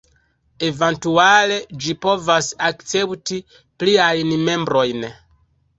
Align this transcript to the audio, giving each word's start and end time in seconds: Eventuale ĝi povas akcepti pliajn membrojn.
Eventuale 0.67 1.59
ĝi 1.85 1.95
povas 2.07 2.49
akcepti 2.71 3.39
pliajn 3.83 4.35
membrojn. 4.51 5.11